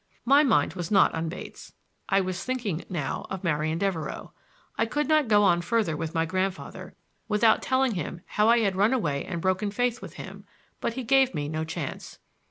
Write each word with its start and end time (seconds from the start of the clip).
My 0.25 0.41
mind 0.41 0.73
was 0.73 0.89
not 0.89 1.13
on 1.13 1.29
Bates. 1.29 1.73
I 2.09 2.21
was 2.21 2.43
thinking 2.43 2.83
now 2.89 3.27
of 3.29 3.43
Marian 3.43 3.77
Devereux. 3.77 4.29
I 4.75 4.87
could 4.87 5.07
not 5.07 5.27
go 5.27 5.43
on 5.43 5.61
further 5.61 5.95
with 5.95 6.15
my 6.15 6.25
grandfather 6.25 6.95
without 7.27 7.61
telling 7.61 7.91
him 7.93 8.21
how 8.25 8.49
I 8.49 8.61
had 8.61 8.75
run 8.75 8.93
away 8.93 9.23
and 9.25 9.39
broken 9.39 9.69
faith 9.69 10.01
with 10.01 10.13
him, 10.15 10.43
but 10.79 10.93
he 10.93 11.03
gave 11.03 11.35
me 11.35 11.47
no 11.49 11.63
chance. 11.63 12.17